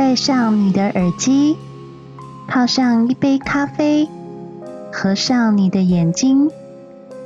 [0.00, 1.58] 戴上你的耳机，
[2.48, 4.08] 泡上一杯咖啡，
[4.90, 6.50] 合上你的眼睛，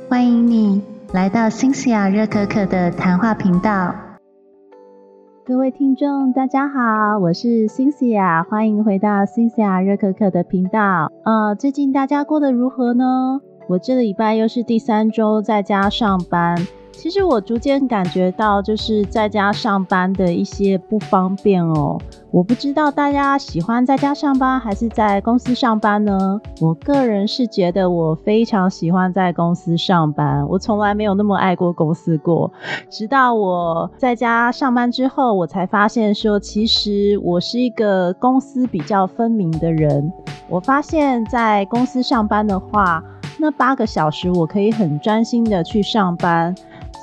[0.09, 0.81] 欢迎你
[1.13, 3.95] 来到新西亚热可可的谈话频道。
[5.45, 11.09] 各位听众，大家好，我是 Cynthia，欢迎回到 Cynthia 热可可的频道。
[11.23, 13.39] 呃，最近大家过得如何呢？
[13.69, 16.67] 我这个礼拜又是第三周在家上班。
[16.97, 21.99] 其实我逐渐感觉到，就是在家上班的一些不方便哦。
[22.31, 26.41] 我不知道大家喜欢在家上班还是在公司上班呢？
[26.59, 32.51] 我个人是觉得我非常喜欢在公司上班，我从来没有那么爱过公司过。
[32.89, 40.11] 直到我在家上班之后，我才发现说，其实我是一个公司比较分明的人。
[40.49, 43.01] 我发现，在公司上班的话，
[43.37, 46.53] 那八个小时我可以很专心的去上班。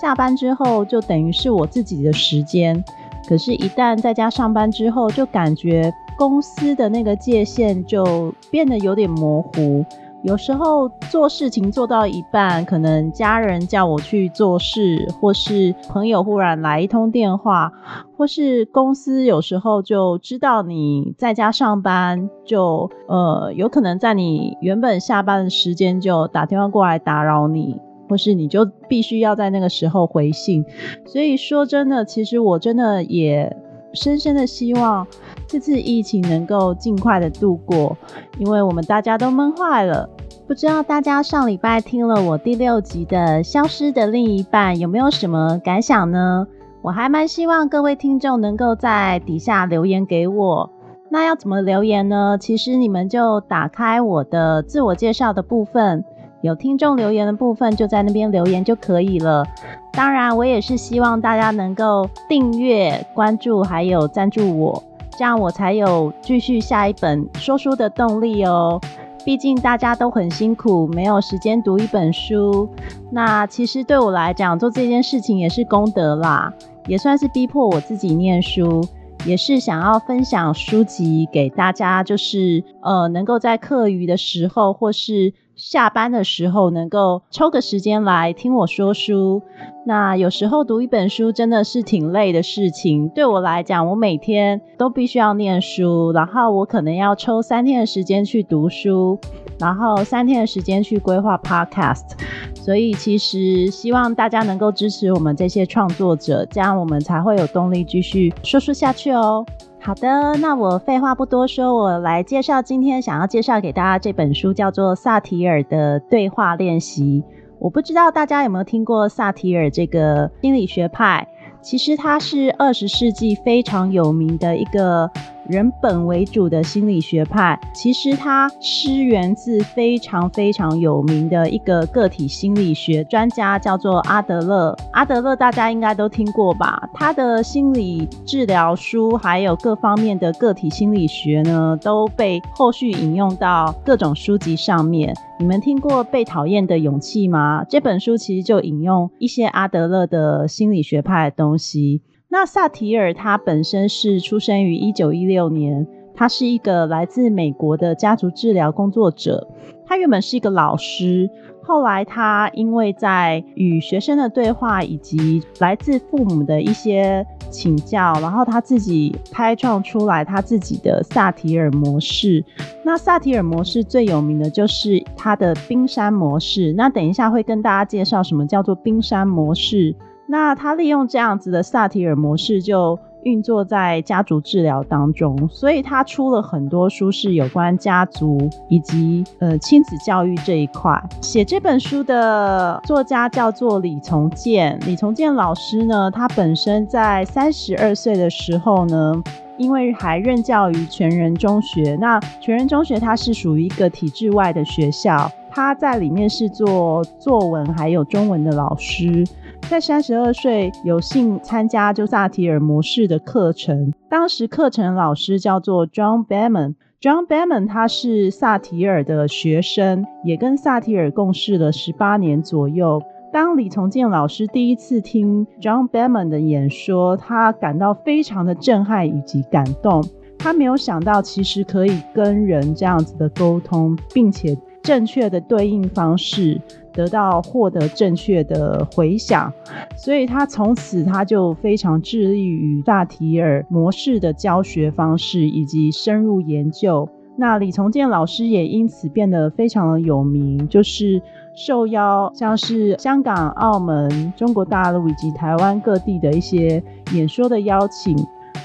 [0.03, 2.83] 下班之后就等于是我自己的时间，
[3.29, 9.85] 可是，一旦在家上班之后，就感觉公司的那个界限就变得有点模糊。
[10.25, 17.73] 有时候做事情做到一半，可能家人叫我去做事，或是朋友忽然来一通电话，
[18.19, 27.81] 或是公司有时候就知道你在家上班，就呃有可能在你原本下班的时间就打电话过来打扰你。
[28.13, 30.63] 或是你就必须要在那个时候回信，
[31.07, 33.57] 所以说真的，其实我真的也
[33.95, 35.07] 深深的希望
[35.47, 37.97] 这次疫情能够尽快的度过，
[38.39, 40.11] 因为我们大家都闷坏了。
[40.47, 46.47] 不知道大家上礼拜听了我第六集的《消失的另一半》有没有什么感想呢？
[46.83, 50.71] 我还蛮希望各位听众能够在底下留言给我。
[51.09, 52.37] 那要怎么留言呢？
[52.39, 56.05] 其实你们就打开我的自我介绍的部分。
[56.43, 59.47] 有听众留言的部分，就在那边留言就可以了。
[59.93, 64.83] 当然，我也是希望大家能够订阅、关注，还有赞助我，
[65.17, 68.81] 这样我才有继续下一本说书的动力哦。
[69.25, 72.69] 毕竟大家都很辛苦，没有时间读一本书。
[73.13, 76.53] 那其实对我来讲，做这件事情也是功德啦，
[76.89, 78.85] 也算是逼迫我自己念书，
[79.25, 85.33] 也是想要分享书籍给大家，就是呃，能够在课余的时候或是。
[85.63, 89.41] 下班的时候能够抽个时间来听我说书，
[89.87, 93.09] 那有时候读一本书真的是挺累的事情。
[93.11, 99.17] 对我来讲，我每天都必须要念书，然后我可能要抽三天的时间去读书，
[99.61, 102.19] 然后三天的时间去规划 podcast。
[102.57, 109.47] 所以其实希望大家能够支持我们这些创作者，这样我们才会有动力继续说书下去哦。
[109.85, 117.25] 好的，那我废话不多说，我来介绍今天想要介绍给大家这本书，叫做萨提尔的对话练习。
[117.59, 121.27] 我不知道大家有没有听过萨提尔这个心理学派，
[121.61, 125.11] 其实他是二十世纪非常有名的一个。
[125.49, 134.77] 人本为主的心理学派，其实它是源自非常非常有名的一个个体心理学专家，叫做阿德勒。
[134.93, 136.89] 阿德勒大家应该都听过吧？
[136.95, 145.13] 他的心理治疗书，还有各方面的个体心理学呢，都被后续引用到各种书籍上面。
[145.41, 147.65] 你们听过《被讨厌的勇气》吗？
[147.69, 152.01] 这本书其实就引用一些阿德勒的心理学派的东西。
[152.33, 159.47] 那萨提尔他本身是出生于一九一六年，他是一个来自美国的家族治疗工作者。
[159.85, 161.29] 他原本是一个老师，
[161.63, 172.43] 后来他因为在与学生的对话以及来自父母的一些请教，然后他自己开创出来他自己的萨提尔模式。
[172.83, 176.73] 那萨提尔模式最有名的就是他的冰山模式。
[176.73, 179.95] 那等一下会跟大家介绍什么叫做冰山模式。
[180.27, 191.01] 那他利用这样子的萨提尔模式，就运作在家族治疗当中，所以他出了很多书，是有关家族以及呃亲子教育这一块。
[191.21, 199.23] 写这本书的作家叫做李从建，李从建老师呢，他本身在三十二岁的时候呢，
[199.57, 209.25] 因为还任教于全人中学，那全人中学它是属于一个体制外的学校，他在里面是做作文还有中文的老师。
[209.73, 216.75] 在三十二岁有幸参加就萨提尔模式的课程，当时课程老师叫做 John Beman。
[217.01, 223.01] John Beman 他是萨提尔的学生，也跟萨提尔共事了十八年左右。
[223.33, 230.05] 当李从建老师第一次听 John Beman 的演说，他感到非常的震撼以及感动。
[230.39, 236.61] 他没有想到，其实可以跟人这样子的沟通，并且正确的对应方式。
[236.93, 239.53] 得到获得正确的回响，
[239.97, 247.09] 所以他从此他就非常致力于萨提尔模式的教学方式以及深入研究。
[247.35, 251.21] 那李从建老师也因此变得非常的有名，就是
[251.57, 256.83] 受邀像是香港、澳门、中国大陆以及台湾各地的一些
[257.15, 258.15] 演说的邀请。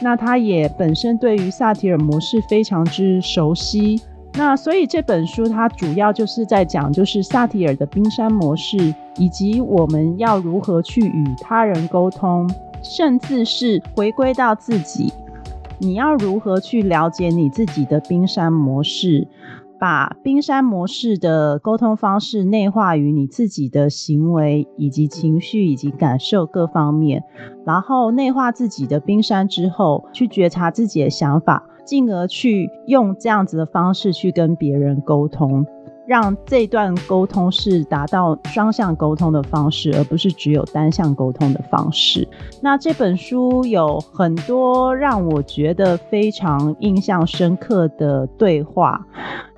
[0.02, 4.02] 那他也本身对于萨提尔模式非常之熟悉。
[4.38, 12.48] 那所以这本书它主要就是在讲，就是萨提尔的冰山模式，以及我们要如何去与他人沟通，
[12.84, 15.12] 甚至是回归到自己，
[15.80, 19.28] 你要如何去了解你自己的冰山模式。
[19.80, 27.24] 把冰山模式的沟通方式内化于你自己的行为以及情绪以及感受各方面，
[27.64, 35.66] 然后内化自己的冰山之后，去觉察自己的想法，进而去用这样子的方式去跟别人沟通。
[36.08, 42.26] 让这段沟通是达到双向沟通的方式，而不是只有单向沟通的方式。
[42.62, 49.06] 那这本书有很多让我觉得非常印象深刻的对话，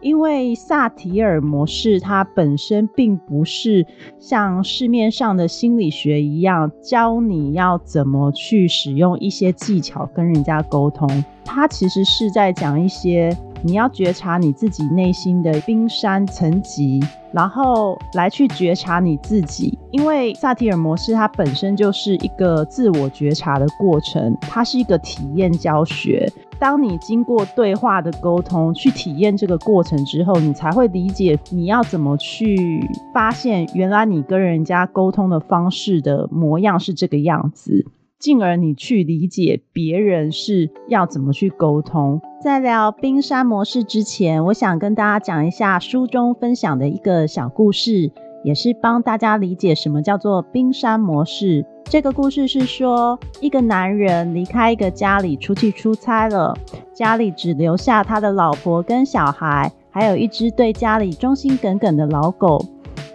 [0.01, 3.85] 因为萨提尔模式它本身并不是
[4.17, 13.37] 像市面上的心理学一样教你要怎么去使用一些技巧跟人家沟通，它其实是在讲一些。
[13.61, 17.01] 你要觉察你自己内心的冰山层级，
[17.33, 19.77] 然后来去觉察你自己。
[19.91, 26.31] 因为萨提尔模式它本身就是一个自我觉察的过程，它是一个体验教学。
[26.57, 32.81] 当你经过对话的沟通去体验这个过程之后，你才会理解你要怎么去
[33.13, 37.85] 发现，原来你跟人家沟通的方式的模样是这个样子。
[38.19, 42.21] 进而你去理解别人是要怎么去沟通。
[42.41, 48.09] 在聊冰山模式之前，我想跟大家讲一下书中分享的一个小故事，
[48.45, 51.65] 也是帮大家理解什么叫做冰山模式。
[51.83, 56.57] 这个故事是说，一个男人离开一个家里出去出差了，
[56.93, 62.63] 家里只留下他的老婆跟小孩，还有一只对家里忠心耿耿的老狗。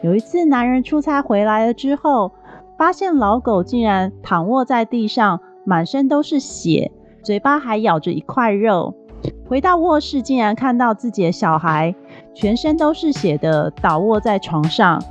[0.02, 2.30] 有一次，男人出差回来了之后。
[2.76, 6.90] 发现老狗竟然躺卧在地上，满身都是血，
[7.22, 8.92] 嘴巴还咬着一块肉。
[9.48, 11.94] 回到卧室，竟然看到自己的小孩
[12.34, 15.02] 全身都是血的倒卧在床上。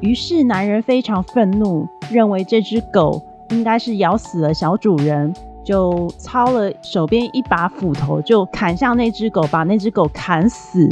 [0.00, 5.32] 于是男人非常愤怒，认为这只狗应该是咬死了小主人，
[5.64, 10.88] 就操了手边一把斧头，就砍向那只狗，把那只狗砍死。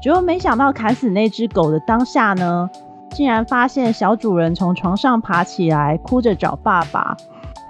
[0.00, 2.70] 结果没想到砍死那只狗的当下呢？
[3.10, 7.16] 竟然发现小主人从床上爬起来，哭着找爸爸。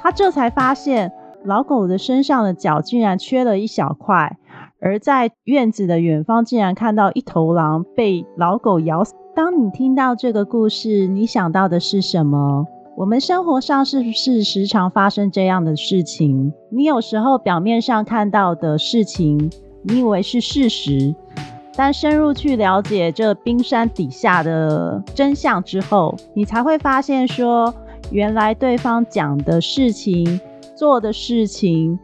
[0.03, 1.11] 他这才发现
[1.47, 4.37] 老狗的身上的角竟然缺了一小块，
[4.81, 9.15] 而在院子的远方，竟然看到一头狼被老狗咬死。
[9.35, 12.67] 当你听到这个故事，你想到的是什么？
[12.97, 16.53] 我们生活上是不是时常发生这样的事情？
[16.71, 19.51] 你有时候表面上看到的事情，
[19.83, 21.15] 你以为是事实。
[21.77, 27.73] 但深入去了解这冰山底下的真相之后，你才会发现说，
[28.11, 30.41] 原来对方讲的事情、
[30.77, 31.99] 做的事情，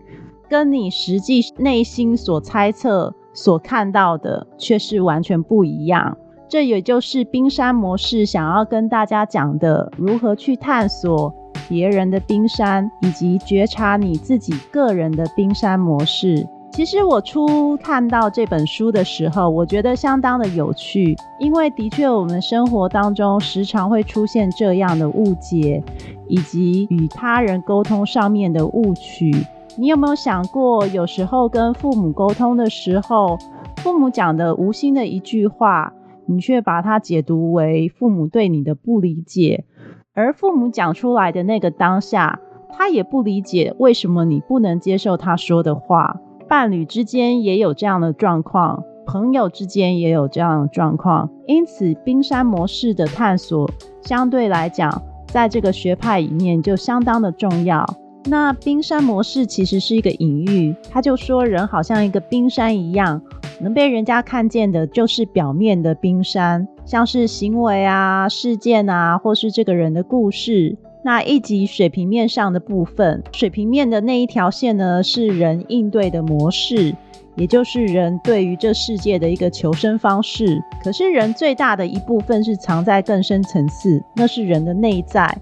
[0.49, 6.17] 跟你实际内心所猜测、所看到的却是完全不一样。
[6.49, 11.33] 这也就是冰山模式想要跟大家讲的：如何去探索
[11.69, 16.47] 别人的冰山，以及觉察你自己个人的冰山模式。
[16.73, 25.85] 其实我初看到这本书的时候，我觉得相当的有趣，因为的确我们生活当中时常会出现这样的误解，
[26.29, 29.31] 以及与他人沟通上面的误区。
[29.77, 33.39] 你有没有想过，有时候跟父母沟通的时候，
[33.77, 35.93] 父母讲的无心的一句话，
[36.25, 39.67] 你却把它解读为父母对你的不理解，
[40.15, 46.19] 而父母讲出来的那个当下，他也不理解为什么你不能接受他说的话。
[46.53, 53.71] 伴侣之间也有这样的状况，朋友之间也有这样的状况，因此冰山模式的探索
[54.03, 57.87] 相对来讲，在这个学派里面就相当的重要。
[58.27, 63.23] 那冰山模式其实是一个隐喻，他就说人好像一个冰山一样，
[63.59, 70.77] 能被人家看见的就是表面的冰山，像是行为啊、事件啊，或是这个人的故事。
[71.05, 76.95] 那一级水平面上的部分，水平面的那一条线呢，是人应对的模式，
[77.35, 80.63] 也就是人对于这世界的一个求生方式。
[80.83, 85.37] 可是人最大的一部分是藏在更深层次，那是人的内在。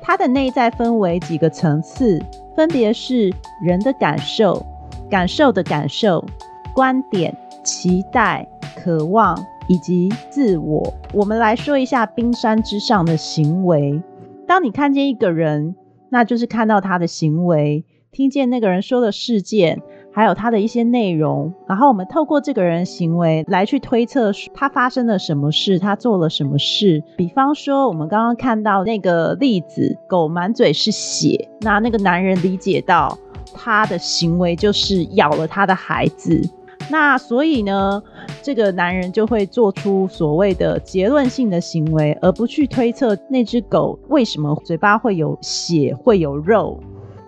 [0.00, 2.22] 它的内在分为几个层次，
[2.54, 4.64] 分别是人的感受、
[5.10, 6.24] 感受的感受、
[6.72, 9.36] 观点、期待、渴望。
[9.70, 10.92] 以及自我。
[11.12, 14.02] 我们来说一下冰山之上的行为。
[14.50, 15.76] 当你看见一个人，
[16.10, 19.80] 那就是看到他的行为，听见那个人说的事件。
[20.12, 27.00] 还有他的一些内容，然后我们透过这个人行为来去推测他发生了什么事，他做了什么事。
[27.16, 33.16] 比方说，我们刚刚看到那个例子，狗满嘴是血，那那个男人理解到
[33.54, 36.42] 他的行为就是咬了他的孩子，
[36.90, 38.02] 那所以呢，
[38.42, 46.80] 这个男人就会做出所谓的结论性的行为，而不去推测那只狗为什么嘴巴会有血，会有肉。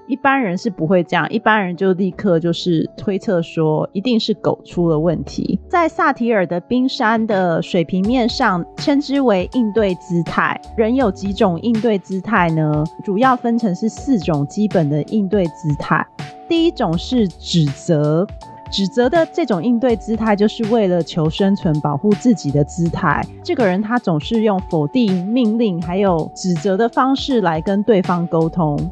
[0.08, 5.58] 一般人是不会这样，一般人就立刻就是推测说，一定是狗出了问题。
[5.68, 10.60] 在萨提尔的冰山的水平面上，称之为应对姿态。
[10.76, 12.84] 人有几种应对姿态呢？
[13.04, 16.04] 主要分成是四种基本的应对姿态。
[16.46, 18.26] 第一种是指责，
[18.72, 23.22] 指责的这种应对姿态，就是为了求生存、保护自己的姿态。
[23.44, 28.90] 这个人他总是用否定、命令还有指责的方式来跟对方沟通。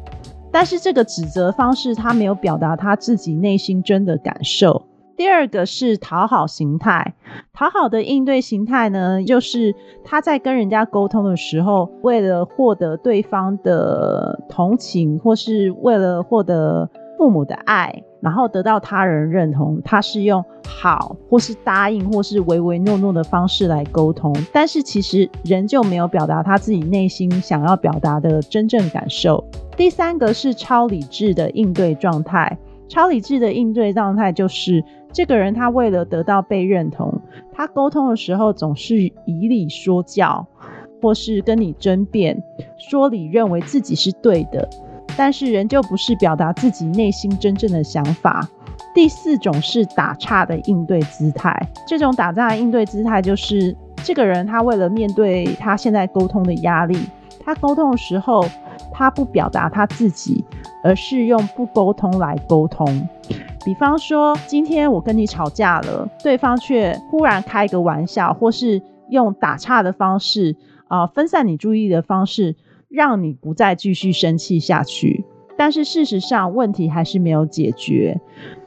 [0.51, 4.83] 但是这个指责方式，他没有表达他自己内心真的感受。
[5.17, 7.15] 第二个是讨好形态，
[7.53, 9.73] 讨好的应对形态呢，就是
[10.03, 16.89] 他在跟人家沟通的时候，为了获得对方的同情，或是为了获得
[17.21, 18.03] 父母的爱。
[18.19, 29.43] 然后得到他人认同，他是用好或是答应或是唯唯诺诺的方式来沟通，但是其实仍旧没有表达他自己内心想要表达的真正感受。
[29.75, 37.19] 第三个是超理智的应对状态，超理智的应对状态就是这个人他为了得到被认同，
[37.51, 40.45] 他沟通的时候总是以理说教，
[41.01, 42.43] 或是跟你争辩，
[42.77, 44.69] 说理认为自己是对的。
[45.17, 48.47] 但是仍旧不是表达自己内心真正的想法。
[48.93, 51.55] 第四种是打岔的应对姿态，
[51.87, 56.97] 这种打岔的应对姿态就是这个人他为了面对他现在沟通的压力，
[57.45, 58.45] 他沟通的时候
[58.91, 60.43] 他不表达他自己，
[60.83, 63.07] 而是用不沟通来沟通。
[63.63, 70.55] 比方说，今天我跟你吵架了，对方却忽然开个玩笑，或是用打岔的方式
[70.87, 72.55] 啊分散你注意力的方式。
[72.91, 75.23] 让你不再继续生气下去，
[75.57, 78.19] 但是事实上问题还是没有解决。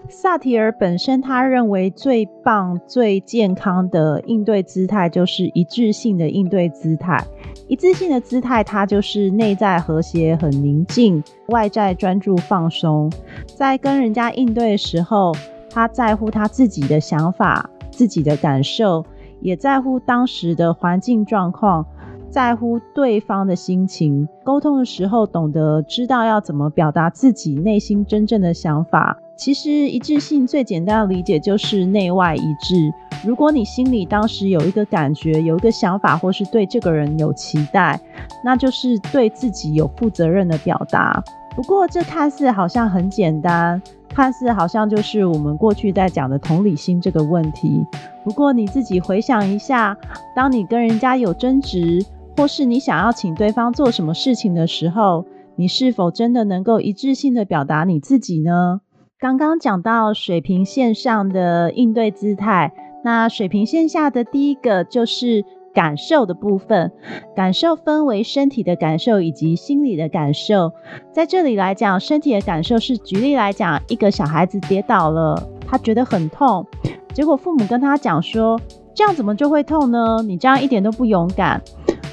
[0.09, 7.23] 萨提尔本身他认为最棒、最健康的应对姿态就是一致性的应对姿态。
[7.69, 13.11] 一致性的姿态，它就是内在和谐、很宁静，外在专注放松。
[13.47, 15.35] 在跟人家应对的时候，
[15.71, 19.05] 他在乎他自己的想法、自己的感受，
[19.41, 21.87] 也在乎当时的环境状况。
[22.35, 29.17] 在乎对方的心情，沟通的时候懂得知道要怎么表达自己内心真正的想法。
[29.37, 32.93] 其实一致性最简单的理解就是内外一致。
[33.25, 38.01] 如果你心里当时有一个感觉、有一个想法，或是对这个人有期待，
[38.45, 41.23] 那就是对自己有负责任的表达。
[41.55, 47.87] 不过这看似好像很简单，看似好像就是我们过去在讲的同理心这个问题。
[48.25, 49.97] 不过你自己回想一下，
[50.35, 52.05] 当你跟人家有争执，
[52.37, 55.25] 或是你想要请对方做什么事情的时候，
[55.57, 58.81] 你是否真的能够一致性的表达你自己呢？
[59.21, 62.73] 刚刚讲到水平线上的应对姿态，
[63.05, 66.91] 那水平线下的第一个就是感受的部分。
[67.37, 70.73] 感受分为身体的感受以及心理的感受。
[71.13, 76.67] 在这里来讲，身体的感受是举例来讲，一个小孩子跌倒了，他觉得很痛，
[77.15, 78.61] 结果父母跟他讲说
[78.93, 80.21] ：“这样怎么就会痛呢？
[80.27, 81.63] 你这样一点都不勇敢。”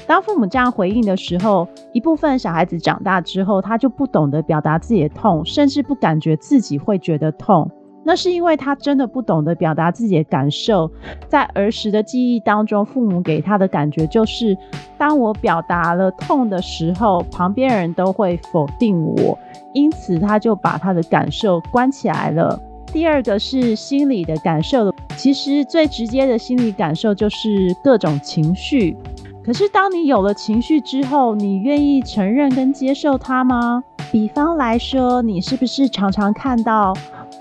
[0.06, 7.70] 当父母这样回应的时候，一部分小孩子长大之后，他就不懂得表达自己的痛，甚至不感觉自己会觉得痛。
[8.04, 10.90] 那是因为他真的不懂得表达自己的感受。
[11.28, 14.58] 在儿时的记忆当中，父母给他的感觉就是：
[14.98, 19.38] 当我表达了痛的时候，旁边人都会否定我，
[19.72, 22.60] 因此他就把他的感受关起来了。
[22.88, 27.48] 第二个是心理的感受，其实最直接的心理感受就是
[27.84, 28.96] 各种情绪。
[29.44, 33.82] 可是，当你有了情绪之后，你愿意承认跟接受它吗？
[34.12, 36.94] 比方来说，你是不是常常看到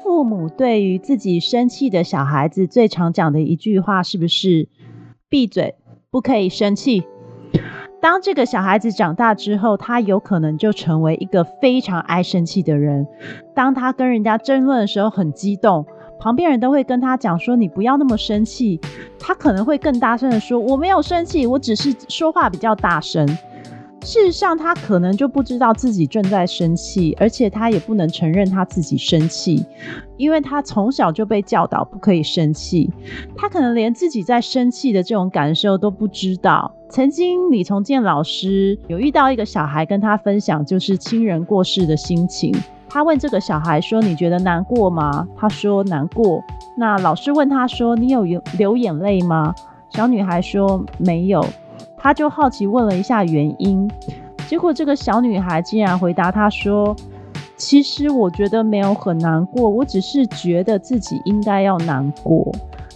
[0.04, 4.68] 父母对于自己生气的小孩子最常讲的一句话，是不是
[5.30, 5.76] “闭嘴，
[6.10, 7.04] 不可以生气”？
[8.02, 13.06] 当这个小孩子长大之后，他有可能就成为一个非常爱生气的人。
[13.54, 15.86] 当他跟人家争论的时候，很激动。
[16.22, 18.80] 旁边人都会跟他讲说：“你不要那么生气。”
[19.20, 23.28] 他可能会更大声的说：“我没有生气，我只是说话比较大声。”
[24.04, 29.64] 事实上，他可能就不知道自己正在生气，而且他也不能承认他自己生气，
[30.18, 32.92] 因为他从小就被教导不可以生气，
[33.36, 36.72] 他可能连自己在生气的这种感受都不知道。
[36.90, 42.52] 曾经李从建老师有遇到一个小孩，跟他分享就是亲人过世的心情。
[42.92, 46.44] 他问这个小孩说：“你觉得难过吗？”他说：“难过。”
[46.76, 48.26] 那老师问他说：“你有
[48.58, 49.56] 流眼泪吗？”
[49.92, 51.42] 小女孩说：“没有。”
[51.98, 53.90] 他就好奇问了一下原因，
[54.48, 56.94] 结果这个小女孩竟然回答他说
[57.56, 62.52] ：“其实我觉得没有很难过，我只是觉得自己应该要难过。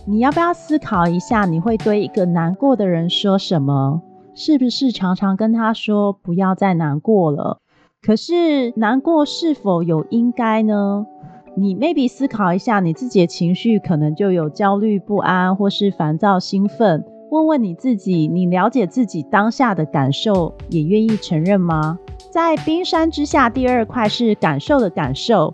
[0.06, 4.02] 你要不要思考一下，你会对一个难过的人说什么？
[4.34, 7.62] 是不是常常跟他说不要再难过了？
[8.06, 11.08] 可是难过是否有应该呢？
[11.56, 21.98] 你 maybe 思考一下，你自己的情绪可能就有焦虑不安，或是烦躁兴奋。”问问你自己，你了解自己当下的感受，也愿意承认吗？
[22.30, 25.50] 在冰山之下，第二块是感受的感受。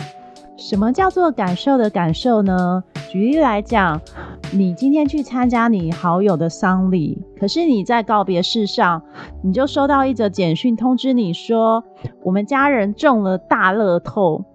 [0.61, 2.83] 什么叫做感受的感受呢？
[3.09, 3.99] 举例来讲，
[4.53, 9.01] 你今天去参加你好友的丧礼，可是你在告别式上，
[9.41, 11.83] 你就收到一则简讯通知你说，
[12.23, 14.45] 我们家人中了大乐透。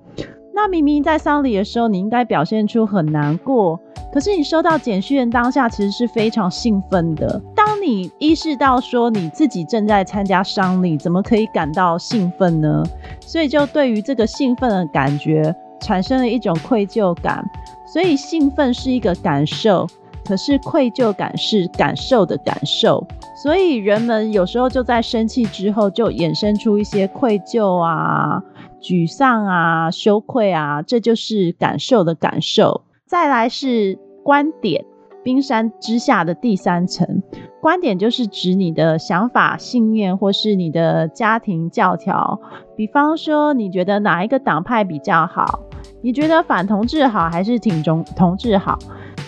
[0.55, 3.79] 那明明在丧礼的时候，你应该表现出很难过。
[4.13, 7.43] 可是你收到简讯当下，其实是非常兴奋的。
[7.55, 12.85] 当你意识到说你自己正在参加丧礼，怎么可以感到兴奋呢？
[13.21, 17.45] 所以就对于这个兴奋的感觉，产生了一种愧疚感。
[17.87, 19.87] 所以兴奋是一个感受，
[20.25, 23.07] 可是愧疚感是感受的感受。
[23.43, 28.43] 所以人们有时候就在生气之后，就衍生出一些愧疚啊、
[28.81, 32.83] 沮丧啊、羞愧啊，这就是感受的感受。
[33.07, 33.99] 再来是。
[34.27, 34.85] 观点，
[35.27, 37.21] 冰山之下的第三层。
[37.61, 42.41] 观点就是指你的想法、信念，或是你的家庭教条。
[42.77, 45.63] 比方说，你觉得哪一个党派比较好？
[46.01, 48.79] 你觉得反同志好还是挺中同志好？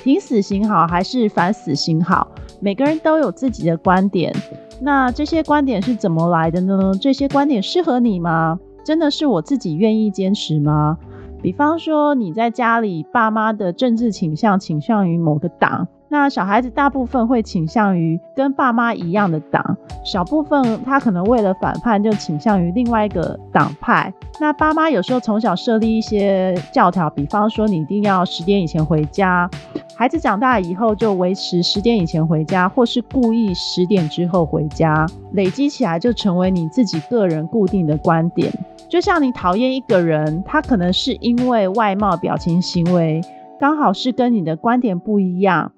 [0.05, 2.29] 挺死刑好还是反死刑好？
[2.61, 4.33] 每个人都有自己的观点。
[4.81, 6.93] 那这些观点是怎么来的呢？
[7.01, 8.61] 这些观点适合你吗？
[8.85, 10.97] 真的是我自己愿意坚持吗？
[11.41, 24.13] 比方说，你在家里，爸妈的政治倾向倾向于某个党，那小孩子大部分会倾向于跟爸妈一样的党，少部分他可能为了反叛就倾向于另外一个党派。
[24.41, 29.49] 那爸妈有时候从小设立一些教条，比方说你一定要十点以前回家，
[29.95, 38.53] 孩子长大以后就维持十点以前回家，或是故意十点之后回家，累积起来就成为你自己个人固定的观点。
[38.89, 43.21] 就像你讨厌一个人，他可能是因为外貌、表情、行为
[43.61, 45.73] 刚好是跟你的观点不一样，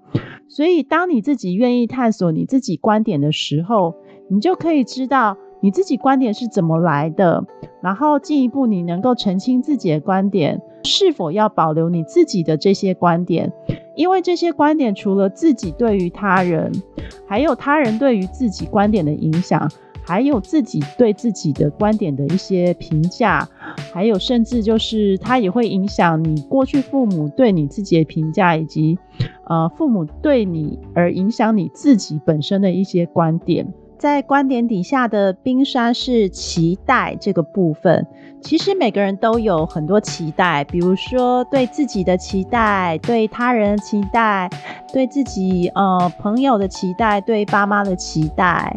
[0.49, 3.95] 所以当你自己愿意探索你自己观点的时候，
[4.29, 7.45] 你就可以知道你自己观点是怎么来的，
[7.83, 13.53] 然后进一步你能够澄清自己的观点是否要保留你自己的这些观点，
[13.97, 16.71] 因为这些观点除了自己对于他人，
[17.27, 19.69] 还有他人对于自己观点的影响。
[20.11, 23.49] 还有自己对自己的观点的一些评价，
[23.93, 28.99] 还有甚至就是它也会影响你过去父母对你自己的评价，以及
[29.45, 33.73] 呃父母对你而影响你自己本身的一些观点。
[34.01, 38.07] 在观点底下的冰山是期待这个部分。
[38.41, 44.49] 其实每个人都有很多期待，比如说对自己的期待，对他人的期待，
[44.91, 48.75] 对自己呃朋友的期待，对爸妈的期待。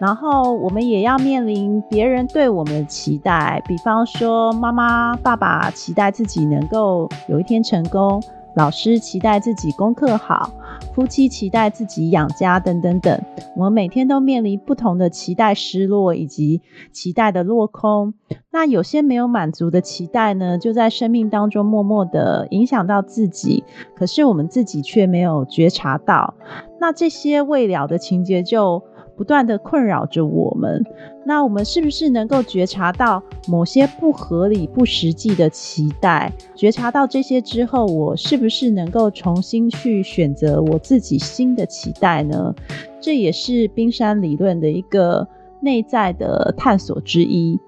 [0.00, 8.20] 然后我们也要面临别人对我们的期待，比方说妈妈、爸爸期待自己能够有一天成功。
[8.56, 10.48] 老师期待自己功课好，
[10.94, 13.20] 夫妻期待自己养家，等等等。
[13.56, 16.60] 我们每天都面临不同的期待失落，以及
[16.92, 18.14] 期待的落空。
[18.50, 23.64] 那有些没有满足的期待呢，就在生命当中默默的影响到自己，
[23.96, 26.34] 可是我们自己却没有觉察到。
[26.80, 28.82] 那这些未了的情节就。
[29.16, 30.84] 不断的困扰着我们，
[31.24, 36.32] 那我们是不是能够觉察到某些不合理、不实际的期待？
[36.54, 42.54] 觉察到这些之后，我是不是能够重新去选择我自己新的期待呢？
[43.00, 45.28] 这也是冰山理论的一个
[45.60, 47.60] 内在的探索之一。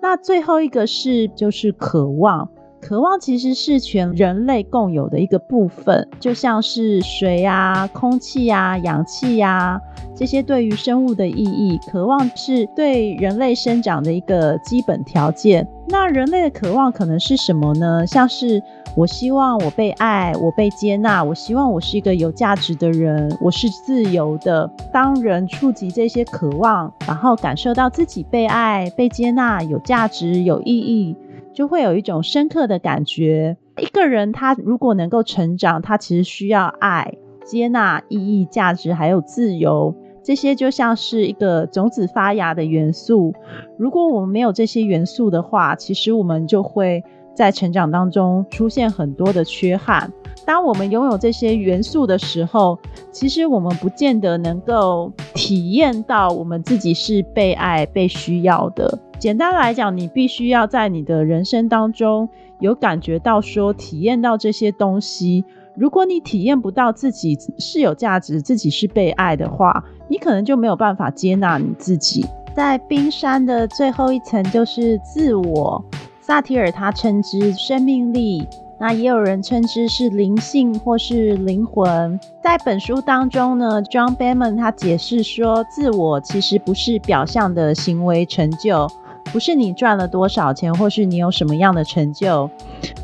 [0.00, 2.48] 那最后一个是，就是渴望。
[2.86, 9.80] 渴望其实是全人类共有的一个部分，就像是水啊、空气啊、氧气啊
[10.14, 15.66] 这些对于生物的意义，渴望是对人类生长的一个基本条件。
[15.88, 18.06] 那人类的渴望可能是什么呢？
[18.06, 18.62] 像是
[18.94, 24.70] 我希望我被爱，我被接纳，我希望我是一个有价值的人，我是自由的。
[24.92, 31.16] 当人触及这些渴望，然后感受到自己被爱、被接纳、有价值、有意义。
[31.56, 33.56] 就会有一种深刻的感觉。
[33.78, 37.14] 一个人他如果能够成长，他其实需要爱、
[37.46, 39.94] 接纳、意义、价值，还有自由。
[40.22, 43.32] 这些就像是一个种子发芽的元素。
[43.78, 47.02] 如果我们没有这些元素的话，其实我们就会
[47.34, 50.12] 在成长当中出现很多的缺憾。
[50.44, 52.78] 当我们拥有这些元素的时候，
[53.10, 58.98] 其实我们不见得能够体验到我们自己是被爱、被需要的。
[59.18, 62.28] 简单来讲，你必须要在你的人生当中
[62.60, 65.44] 有感觉到说，体验到这些东西。
[65.74, 72.26] 如果你体验不到自己是有价值、自己是被爱的话，你可能就没有办法接纳你自己。
[72.54, 75.82] 在冰山的最后一层就是自我，
[76.20, 78.46] 萨提尔他称之生命力。
[78.78, 82.20] 那也有人称之是灵性或是灵魂。
[82.42, 88.86] 在本书当中呢，John Beman 他解释说，自我其实不是表象的行为成就，
[89.32, 92.50] 不是你赚了多少钱或是你有什么样的成就，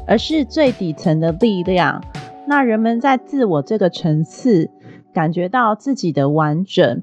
[0.07, 2.03] 而是最底层的力量。
[2.47, 4.71] 那人们在自我这个层次
[5.13, 7.03] 感觉到自己的完整。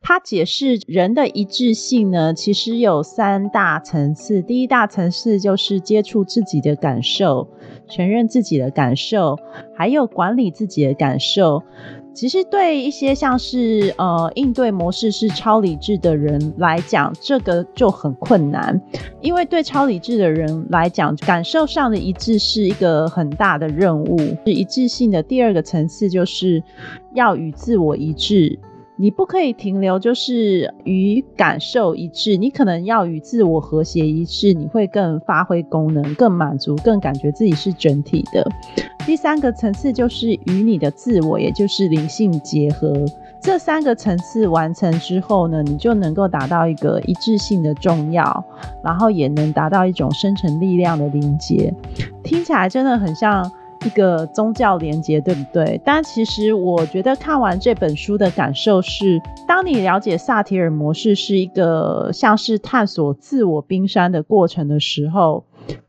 [0.00, 4.40] 他解释人的一致性呢，其实有三大层次。
[4.40, 7.48] 第一大层次就是接触自己的感受，
[7.88, 9.36] 承认自己的感受，
[9.74, 11.64] 还有管理自己的感受。
[12.18, 18.82] 其实对一些像是呃应对模式是超理智的人来讲，这个就很困难，
[19.20, 24.18] 因为对超理智的人来讲，感受上的一致是一个很大的任务。
[24.44, 26.60] 是一致性的第二个层次，就是
[27.14, 28.58] 要与自我一致。
[29.00, 38.44] 你不可以停留，就是与感受一致，你可能要与自我和谐一致，你会更发挥功能，更满足，更感觉自己是整体的。
[39.06, 42.92] 第三个层次就是与你的自我，也就是灵性结合。
[43.40, 48.44] 这三个层次完成之后呢，你就能够达到一个一致性的重要，
[48.82, 51.72] 然后也能达到一种生成力量的连接。
[52.24, 53.48] 听起来真的很像。
[53.84, 55.80] 一个宗教连接，对不对？
[55.84, 65.44] 但其实我觉得看完这本书的感受是，当你了解萨提尔模式是一个像是探索自我冰山的过程的时候，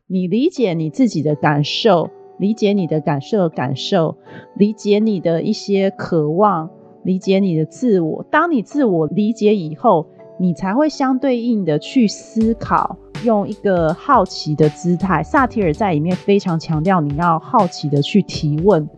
[0.06, 4.16] 你理解你自己的感受，理解你的感受感受，
[4.54, 6.70] 理解你的一些渴望，
[7.02, 8.24] 理解你的自我。
[8.30, 10.06] 当你自我理解以后，
[10.38, 12.96] 你才会相对应的去思考。
[13.24, 18.88] 用一个好奇的姿态，萨提尔在里面非常强调你要好奇的去提问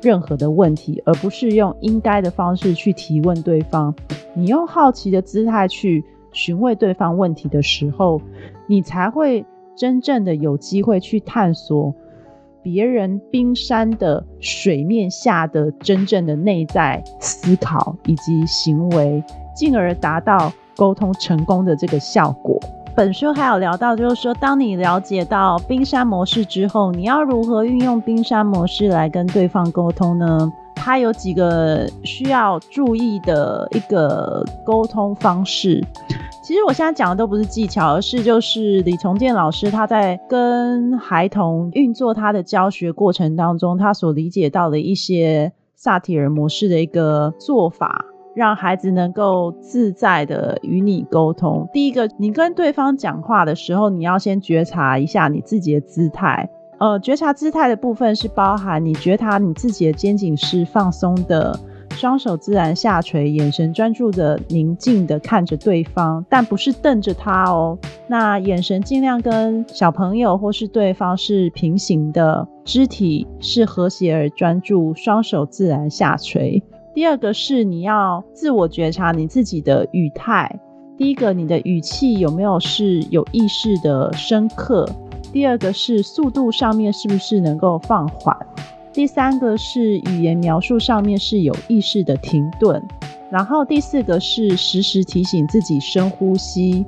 [0.00, 3.94] 任何的问题，而不是用应该的方式去提问对方。
[4.34, 8.20] 你用好奇的姿态去询问对方问题的时候，
[8.66, 9.44] 你才会
[9.76, 11.94] 真正的有机会去探索
[12.62, 19.22] 别人冰山的水面下的真正的内在思考以及行为，
[19.54, 22.60] 进而达到沟通成功的这个效果。
[22.98, 30.52] 本书还有聊到，就是说，当你了解到冰山模式之后，你要如何运用冰山模式来跟对方沟通呢？
[30.74, 35.80] 它有几个需要注意的一个沟通方式。
[36.42, 48.04] 其实我现在讲的都不是技巧，而是就是李重建老师他在跟孩童运作他的教学过程当中，他所理解到的一些萨提尔模式的一个做法。
[48.38, 51.68] 让孩子能够自在的与你沟通。
[51.72, 56.48] 第一个，你跟对方讲话的时候，你要先觉察一下你自己的姿态。
[56.78, 61.58] 呃，觉察姿态的部分是包含你觉察你自己的肩颈是放松的，
[61.90, 67.76] 双手自然下垂，眼神专注的、宁静的看着对方，但不是瞪着他哦。
[68.06, 76.62] 那眼神尽量跟小朋友或是对方是平行的，肢体是和谐而专注，双手自然下垂。
[76.98, 80.52] 第二个是你要自我觉察你自己的语态。
[80.96, 84.84] 第一个，你的语气有没有是有意识的深刻？
[85.32, 88.36] 第二个是速度上面是不是能够放缓？
[88.92, 92.82] 第三个是语言描述上面是有意识的停顿。
[93.30, 96.84] 然后第四个是时时提醒自己深呼吸。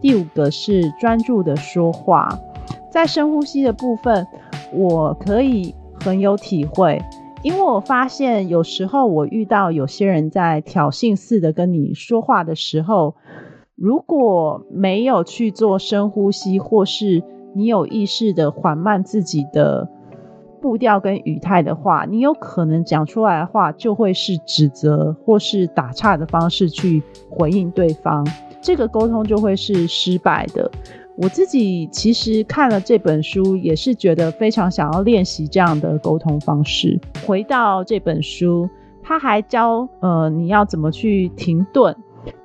[0.00, 2.34] 第五个是专注的说话。
[2.88, 4.26] 在深呼吸的部分，
[4.72, 6.98] 我可以很有体会。
[7.42, 13.14] 因为我发现，有时候我遇到有些人在挑衅似的跟你说话的时候，
[13.74, 17.22] 如果没有去做深呼吸，或是
[17.54, 19.88] 你有意识的缓慢自己的
[20.60, 28.22] 步调跟语态的话，你有可能讲出来的话就会是指责或是打岔的方式去回应对方，
[28.60, 30.70] 这个沟通就会是失败的。
[31.22, 36.98] 我自己其实看了这本书，也是觉得非常想要练习这样的沟通方式。
[37.26, 38.66] 回到这本书，
[39.02, 41.94] 他还教呃你要怎么去停顿。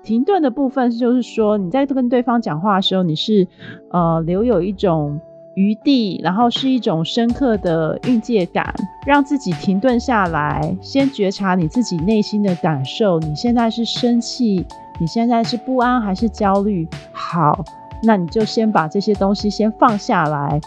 [0.03, 3.47] 停顿的部分就是说你在跟对方讲话的时候，你是
[3.91, 5.17] 呃留有一种
[5.55, 8.73] 余地，然后是一种深刻的蕴藉感，
[9.07, 13.19] 让自己停顿下来，先觉察你自己内心的感受。
[13.21, 14.65] 你现在是生气，
[14.99, 16.85] 你现在是不安还是焦虑？
[17.13, 17.63] 好。
[18.03, 20.59] 那你就先把这些东西先放下来，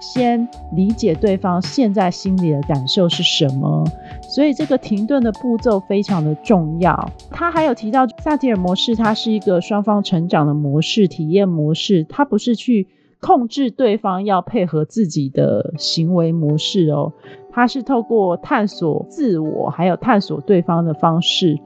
[0.00, 3.84] 先理解对方现在心里的感受是什么。
[4.22, 7.10] 所以这个停顿的步骤非常的重要。
[7.30, 12.88] 他还有提到萨提尔模式，它是一个双方成长的模式、体验模式，它不是去
[13.24, 17.10] 控制对方要配合自己的行为模式哦。
[17.50, 21.58] 他是透过探索自我，还有探索对方的方式，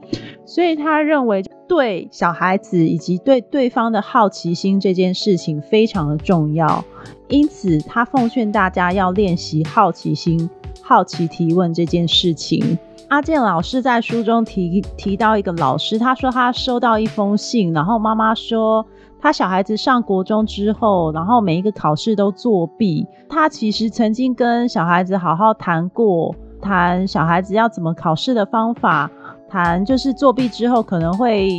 [0.45, 6.85] 所以他认为对小孩子以及对对方的好奇心这件事情非常的重要，
[7.27, 10.49] 因此他奉劝大家要练习好奇心、
[10.81, 12.77] 好奇提问这件事情。
[13.09, 18.85] 阿健老师在书中提提到一个老师，他说他收到一封信，然后妈妈说。
[19.21, 23.05] 他小孩子上国中之后，然后每一个考试都作弊。
[23.27, 29.09] 他其实曾经跟小孩子好好谈过，谈小孩子要怎么考试的方法，
[29.49, 31.49] 谈就是作弊之后可能会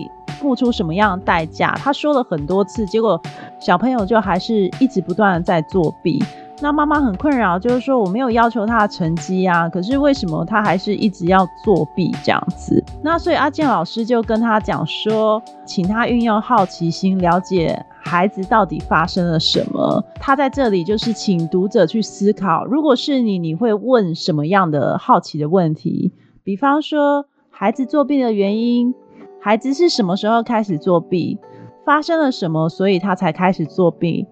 [0.40, 1.72] 付出什么样的代价。
[1.76, 3.20] 他说了很多次，结果
[3.60, 6.22] 小朋友就还是一直不断的在作弊。
[6.62, 12.84] 那妈妈很困扰，就是说我没有要求他的成绩啊，可是为什么他还是一直要作弊这样子？
[13.02, 20.04] 那所以阿健老师就跟他讲说，请他运用好奇心了解孩子到底发生了什么。
[20.16, 26.12] 他在这里就是请读者去思考，如果是你，你会问什么样的好奇的问题？
[26.44, 28.94] 比方说，孩子作弊的原因，
[29.40, 31.38] 孩子是什么时候开始作弊？
[31.86, 34.26] 发生了什么，所以他才开始作弊？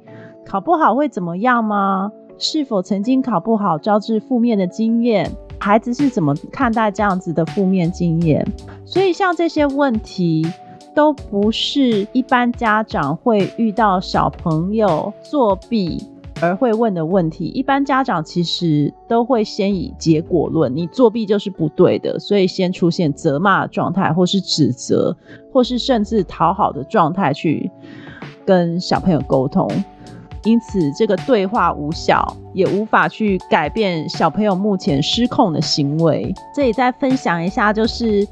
[0.47, 2.11] 考不好会怎么样吗？
[2.39, 5.31] 是否曾经考不好招致负面的经验？
[5.59, 8.47] 孩子是怎么看待这样子的负面经验？
[8.85, 10.47] 所以像这些问题
[10.95, 16.01] 都不是一般家长会遇到小朋友作弊
[16.41, 17.47] 而会问的问题。
[17.47, 25.17] 一般家长其实都会先以结果论，你作弊就是不对的，所以先出现责骂状态，或是指责，
[25.53, 27.69] 或是甚至讨好的状态去
[28.47, 29.69] 跟小朋友沟通。
[30.45, 36.35] 因此，这个对话无效，也无法去改变小朋友目前失控的行为。
[36.55, 38.27] 这里再分享一下，就是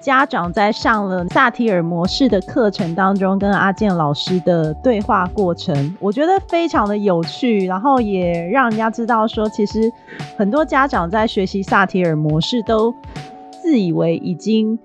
[0.00, 9.90] 家长在上了萨提尔模式的课程当中，跟阿健老师的对话过程，我觉得非常的有趣，然后也让人家知道说，其实
[10.36, 12.94] 很多家长在学习萨提尔模式，都
[13.62, 14.78] 自以为已经。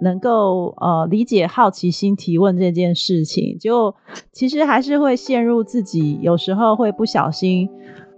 [0.00, 3.94] 能够呃理解好奇心提问这件事情，就
[4.32, 7.68] 其实还是会陷入自己有时候会不小心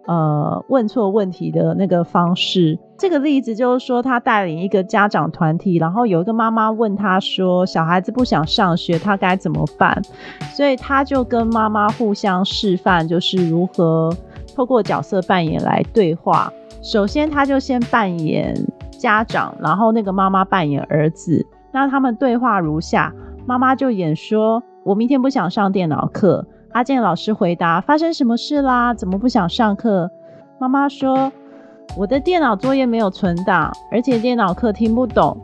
[0.06, 2.78] 呃问错问题的那个方式。
[2.98, 10.02] 这个例子就是说，他带领一个家长团体，然后有一个妈妈问他说，小孩子不想上学，他该怎么办？
[10.52, 14.14] 所以他就跟妈妈互相示范，就是如何
[14.54, 16.52] 透过角色扮演来对话。
[16.82, 18.54] 首先，他就先扮演
[18.98, 21.46] 家长，然后那个妈妈扮演儿子。
[21.72, 23.12] 那他们对话如下：
[23.46, 26.46] 妈妈就演说，我明天不想上电脑课。
[26.72, 28.94] 阿健老师回答：发生什么事啦？
[28.94, 30.10] 怎么不想上课？
[30.58, 31.32] 妈妈说：
[31.96, 35.36] 我的电脑作业没有存档，而且电脑课听不懂。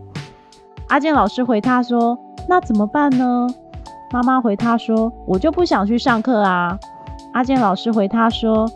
[0.89, 3.47] 阿健老师回他说：那怎么办呢？
[4.13, 6.79] 妈妈回他说：我就不想去上课啊。
[7.33, 8.71] 阿健老师回他说：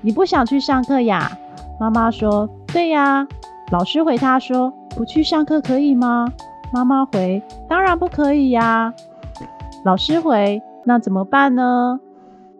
[0.00, 1.30] 你不想去上课呀？
[1.78, 3.26] 妈妈说：对呀。
[3.70, 6.26] 老师回他说：不去上课可以吗？
[6.74, 8.92] 妈妈回：“当然不可以呀。”
[9.86, 12.00] 老师回：“那怎么办呢？”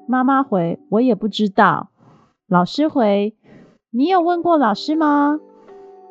[0.07, 1.89] 妈妈回：“我也不知道。”
[2.47, 3.35] 老师回
[3.91, 5.41] ：“你有问过老师吗？”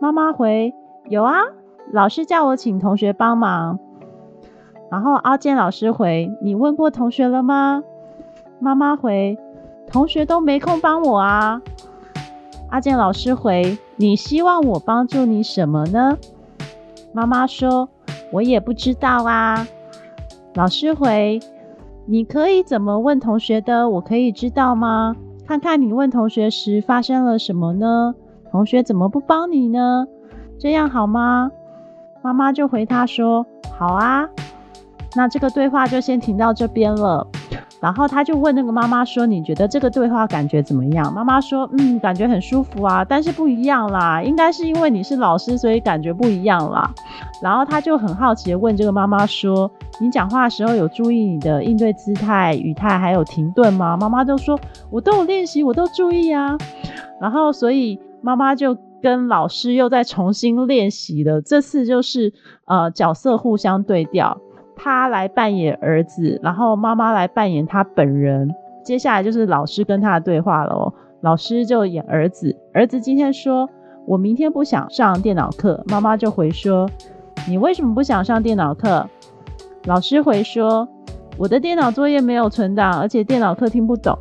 [0.02, 0.74] 妈妈回
[1.08, 1.44] ：“有啊，
[1.94, 3.80] 老师叫我请同学帮忙。”
[4.92, 7.84] 然后阿健老师回：“你问过同学了吗？”
[8.60, 9.40] 妈妈回
[9.88, 11.62] ：“同学都没空帮我啊。”
[12.70, 16.18] 阿健老师回：“你希望我帮助你什么呢？”
[17.16, 17.90] 妈妈说
[18.34, 19.66] ：“我也不知道啊。”
[20.56, 21.40] 老师回
[22.06, 23.90] ：“你可以怎么问同学的？
[23.90, 25.16] 我可以知道吗？
[25.48, 28.14] 看看你问同学时发生了什么呢？
[28.52, 30.06] 同学怎么不帮你呢？
[30.60, 31.50] 这样好吗？”
[32.22, 33.46] 妈妈就回他说
[33.78, 34.28] ：“好啊。”
[35.16, 37.28] 那这个对话就先停到这边了。
[37.84, 46.90] 然后他就问那个妈妈说：“你觉得这个对话感觉怎么样？”妈妈说：“嗯，感觉很舒服啊，但是不一样啦，应该是因为你是老师，所以感觉不一样啦。”
[47.44, 49.70] 然后他就很好奇的问这个妈妈说
[50.00, 54.58] ：“你讲话的时候有注意你的应对姿态、语态还有停顿吗？”妈妈就说
[54.90, 56.58] ：“我都有练习，我都注意啊。”
[57.20, 62.32] 然后所以妈妈就跟老师又再重新练习了，这次就是
[62.64, 64.40] 呃角色互相对调。
[64.84, 68.54] 他来扮演儿子，然后妈妈来扮演他本人。
[68.84, 70.94] 接下来就是老师跟他的对话了。
[71.22, 73.70] 老师就演儿子，儿子今天说
[74.06, 76.90] ：“我明天不想上电脑课。”妈妈就回说
[77.48, 79.08] ：“你为什么不想上电脑课？”
[79.88, 80.86] 老师回说
[81.40, 84.18] ：“我的电脑作业没有存档，而且电脑课听不懂。”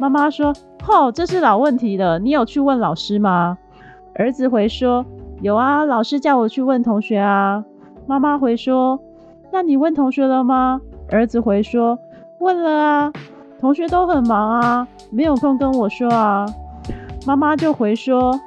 [0.00, 3.56] 妈妈说：“吼，这是老问题了，你有去问老师吗？”
[4.18, 5.06] 儿子回说
[5.42, 7.64] ：“有啊，老师叫我去问同学啊。”
[8.08, 9.00] 妈妈回说。
[9.56, 10.78] 那你问同学了吗？
[11.10, 11.98] 儿子回说
[12.40, 13.12] ：“问了啊，
[13.58, 16.44] 同学都很忙啊，没有空跟我说啊。”
[17.26, 18.38] 妈妈就回说：“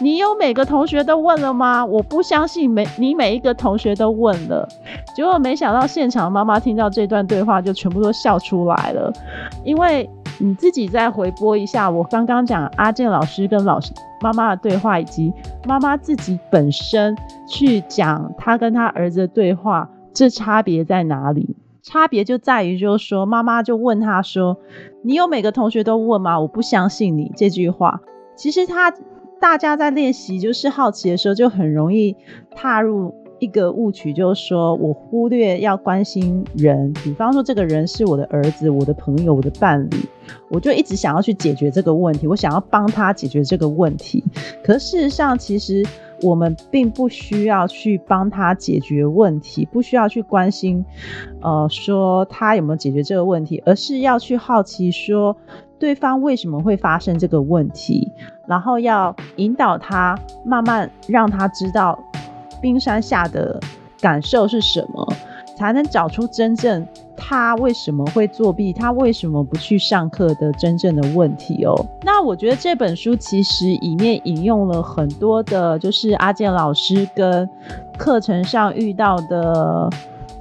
[0.00, 1.84] 你有每个同学都问了吗？
[1.84, 4.68] 我不相信每你每一个同学都问了。”
[5.12, 9.12] 结果没想到现场妈妈听到这段对话就全部都笑出来了，
[9.64, 15.32] 因为你自己再回播一下我刚刚讲阿健老师跟老师妈妈的对话，以及
[15.66, 17.16] 妈妈自己本身
[17.48, 19.90] 去讲他跟他儿子的对话。
[20.12, 21.56] 这差别在哪里？
[21.80, 24.58] 差别就在于，就是说，妈妈就问他说
[25.02, 28.02] ：“你有每个同学都问吗？”我不相信你这句话。
[28.36, 28.92] 其实他
[29.40, 32.14] 大家在练习，就是好奇的时候，就很容易
[32.54, 36.92] 踏入一个误区，就是说我忽略要关心人。
[37.04, 39.96] 比方说，这个人是我的儿子、我的朋友、我的伴侣，
[40.50, 44.22] 我就一直想要去解决这个问题，我想要帮他解决这个问题。
[44.62, 45.86] 可事实上，其实。
[46.22, 50.84] 我们并不需要去帮他解决问题，不需要去关心，
[51.40, 55.36] 呃，说他有没有解决这个问题，而是要去好奇说
[55.78, 58.12] 对方为什么会发生这个问题，
[58.46, 61.98] 然后要引导他，慢慢让他知道
[62.60, 63.60] 冰山下的
[64.00, 65.06] 感受是什么，
[65.56, 66.86] 才能找出真正。
[67.18, 68.72] 他为什么会作弊？
[68.72, 71.74] 他为什么不去上课的真正的问题哦？
[72.02, 77.48] 那我觉得这本书其实里面引用了很多的，就是阿健老师跟
[77.98, 79.90] 课程上遇到的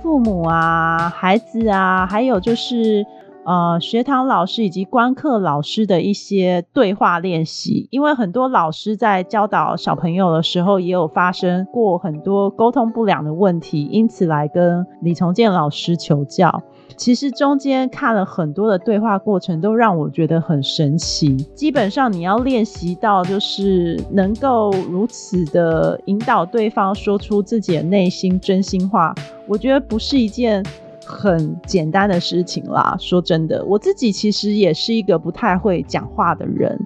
[0.01, 3.05] 父母啊、孩子啊，还有就是
[3.47, 7.87] 呃学堂老师以及观课老师的一些对话练习。
[7.89, 16.61] 因为很多老师在教导小朋友的时候，也有发生过很多沟通不良的问题，因此来跟李从建老师求教。
[16.97, 21.37] 其实中间看了很多的对话过程，都让我觉得很神奇。
[21.53, 29.13] 基本上你要练习到，就是能够如此的引导对方说出自己的内心真心话，
[29.47, 30.65] 我觉得不是一件
[31.07, 32.95] 很简单的事情啦。
[32.99, 36.77] 说真的，我自己其实也是一个不太会讲话的人，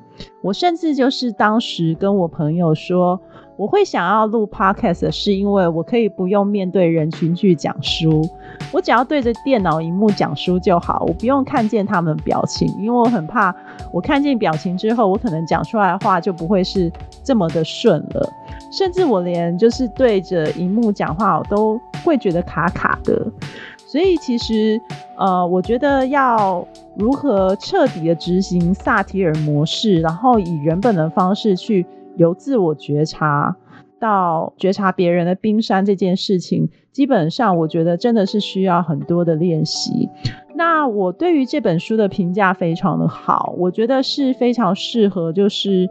[0.42, 3.20] 我甚至就是当时跟我朋友说。
[3.58, 8.28] 我会想要录 podcast，是因为我可以不用面对人群去讲书，
[8.72, 13.56] 我只要对着电脑荧幕讲书就好，我不用看见他们表情，因为我很怕
[13.92, 16.92] 我看见表情之后，我可能讲出来的话就不会是
[17.24, 18.28] 这么的顺了，
[18.72, 23.32] 甚至我连就是对着荧幕讲话，我都会觉得卡卡的。
[23.92, 24.80] 所以其实，
[25.18, 31.86] 呃，我觉得要如何彻底的执行萨提尔模式，然后以原本的方式去。
[32.18, 33.56] 由自我觉察
[33.98, 40.10] 到觉察别人的冰山这件事情，基本上我觉得真的是需要很多的练习。
[40.54, 45.90] 那我对于这本书的评价非常的好，我觉得是非常适合，就是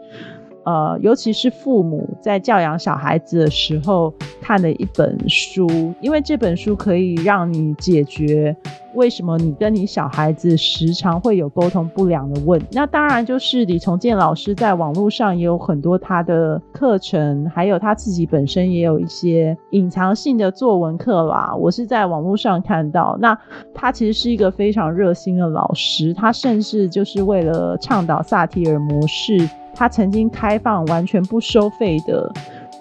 [0.71, 5.69] 呃，尤其是父母在教养小孩子的时候看的一本书，
[6.01, 8.57] 因为这本书可以让你解决。
[8.95, 12.67] 为什么你跟你小孩子时常会有沟通不良的问题？
[12.73, 21.55] 那当然就是李从建老师在网络上也有很多他的课程，还有他自己本身也有一些隐藏性的作文课啦。
[21.57, 23.37] 我是在网络上看到，那
[23.75, 32.33] 他其实是一个非常热心的老师，他甚至就是为了倡导萨提尔模式，他曾经开放完全不收费的。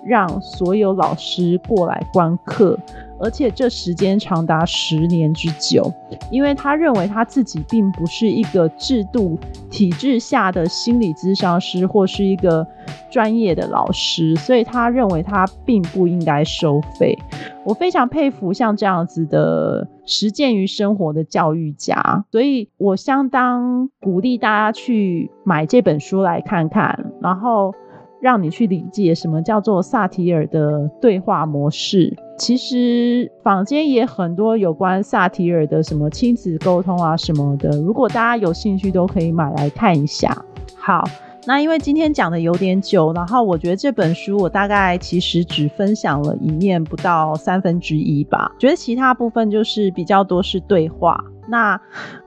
[0.04, 2.78] 让所有老师过来观课，
[3.20, 5.92] 而且这时间长达十年之久。
[6.32, 9.38] 因为他认为他自己并不是一个制度
[9.70, 12.66] 体制下的心理咨商师，或是一个
[13.10, 17.18] 专业的老师，所以他认为他并不应该收费。
[17.64, 27.74] 我非常佩服像这样子的实践于生活的教育家，所以我相当鼓励大家去买这本书来看看，然后。
[28.22, 32.16] 让你去理解什么叫做萨提尔的对话模式。
[32.38, 40.46] 其实坊间也很多有关萨提尔的什么亲子沟通啊什么的，如果大家有兴趣，都可以买来看一下。
[40.78, 41.04] 好。
[41.48, 51.24] 那因为今天讲的有点久，然后我觉得这本书我大概其实只分享了一面不到三分之一吧，觉得其他部分就是比较多是对话。
[51.48, 51.80] 那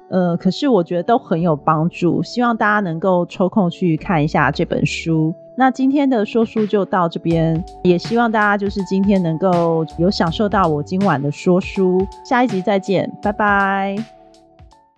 [0.09, 5.33] 呃，可是我觉得都很有帮助，希望大家能够抽空去看一下这本书。
[5.57, 12.07] 那今天的说书就到这边，也希望大家就是今天能够有享受到我今晚的说书。
[12.25, 13.97] 下一集再见，拜拜。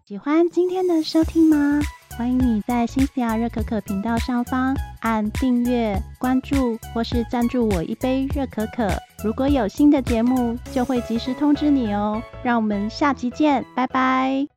[0.07, 1.80] 喜欢今天的收听吗？
[2.16, 8.88] 欢迎你在新西亚热可可频道上方按订阅、关注或是赞助我一杯热可可。
[9.24, 12.22] 如果有新的节目，就会及时通知你哦。
[12.44, 14.53] 让我们下期见，拜拜。